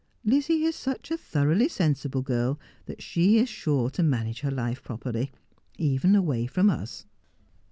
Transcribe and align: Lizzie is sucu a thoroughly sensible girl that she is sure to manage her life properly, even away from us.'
Lizzie 0.25 0.63
is 0.63 0.75
sucu 0.75 1.11
a 1.11 1.15
thoroughly 1.17 1.67
sensible 1.69 2.23
girl 2.23 2.59
that 2.87 3.03
she 3.03 3.37
is 3.37 3.47
sure 3.47 3.91
to 3.91 4.01
manage 4.01 4.39
her 4.39 4.49
life 4.49 4.81
properly, 4.81 5.31
even 5.77 6.15
away 6.15 6.47
from 6.47 6.71
us.' 6.71 7.05